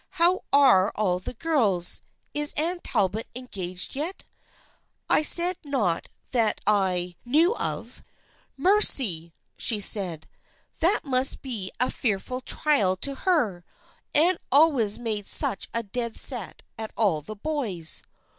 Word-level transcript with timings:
How 0.17 0.43
are 0.51 0.91
all 0.95 1.19
the 1.19 1.35
girls? 1.35 2.01
Is 2.33 2.53
Anne 2.53 2.79
Talbot 2.79 3.27
engaged 3.35 3.95
yet? 3.95 4.23
1 5.05 5.19
I 5.19 5.21
said 5.21 5.57
not 5.63 6.09
that 6.31 6.59
I 6.65 7.17
320 7.23 7.23
THE 7.27 7.29
FRIENDSHIP 7.29 7.55
OF 7.59 7.67
ANNE 7.67 7.75
knew 7.75 7.77
of. 7.77 8.03
1 8.55 8.63
Mercy!' 8.75 9.33
she 9.59 9.79
said. 9.79 10.27
'That 10.79 11.01
must 11.03 11.43
be 11.43 11.71
a 11.79 11.91
fearful 11.91 12.41
trial 12.41 12.97
to 12.97 13.13
her. 13.13 13.63
Anne 14.15 14.39
always 14.51 14.97
made 14.97 15.27
such 15.27 15.69
a 15.71 15.83
dead 15.83 16.17
set 16.17 16.63
at 16.79 16.91
all 16.97 17.21
the 17.21 17.35
boys 17.35 18.01